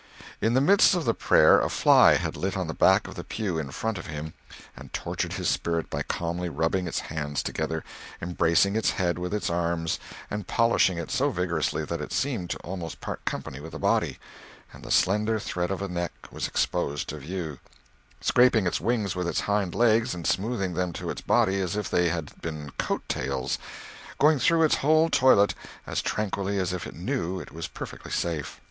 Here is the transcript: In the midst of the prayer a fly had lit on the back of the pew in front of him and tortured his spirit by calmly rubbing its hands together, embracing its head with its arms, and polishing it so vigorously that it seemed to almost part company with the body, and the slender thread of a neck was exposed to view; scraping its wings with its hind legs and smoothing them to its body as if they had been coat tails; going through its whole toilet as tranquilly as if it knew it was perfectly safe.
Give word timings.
In 0.41 0.55
the 0.55 0.61
midst 0.61 0.95
of 0.95 1.05
the 1.05 1.13
prayer 1.13 1.61
a 1.61 1.69
fly 1.69 2.15
had 2.15 2.35
lit 2.35 2.57
on 2.57 2.65
the 2.65 2.73
back 2.73 3.07
of 3.07 3.13
the 3.13 3.23
pew 3.23 3.59
in 3.59 3.69
front 3.69 3.99
of 3.99 4.07
him 4.07 4.33
and 4.75 4.91
tortured 4.91 5.33
his 5.33 5.47
spirit 5.47 5.91
by 5.91 6.01
calmly 6.01 6.49
rubbing 6.49 6.87
its 6.87 7.01
hands 7.01 7.43
together, 7.43 7.83
embracing 8.19 8.75
its 8.75 8.89
head 8.89 9.19
with 9.19 9.31
its 9.31 9.47
arms, 9.51 9.99
and 10.31 10.47
polishing 10.47 10.97
it 10.97 11.11
so 11.11 11.29
vigorously 11.29 11.85
that 11.85 12.01
it 12.01 12.11
seemed 12.11 12.49
to 12.49 12.57
almost 12.61 12.99
part 12.99 13.23
company 13.25 13.59
with 13.59 13.73
the 13.73 13.77
body, 13.77 14.17
and 14.73 14.83
the 14.83 14.89
slender 14.89 15.37
thread 15.37 15.69
of 15.69 15.83
a 15.83 15.87
neck 15.87 16.13
was 16.31 16.47
exposed 16.47 17.07
to 17.09 17.19
view; 17.19 17.59
scraping 18.21 18.65
its 18.65 18.81
wings 18.81 19.15
with 19.15 19.27
its 19.27 19.41
hind 19.41 19.75
legs 19.75 20.15
and 20.15 20.25
smoothing 20.25 20.73
them 20.73 20.91
to 20.91 21.11
its 21.11 21.21
body 21.21 21.61
as 21.61 21.75
if 21.75 21.87
they 21.91 22.09
had 22.09 22.41
been 22.41 22.71
coat 22.79 23.03
tails; 23.07 23.59
going 24.17 24.39
through 24.39 24.63
its 24.63 24.77
whole 24.77 25.11
toilet 25.11 25.53
as 25.85 26.01
tranquilly 26.01 26.57
as 26.57 26.73
if 26.73 26.87
it 26.87 26.95
knew 26.95 27.39
it 27.39 27.51
was 27.51 27.67
perfectly 27.67 28.09
safe. 28.09 28.59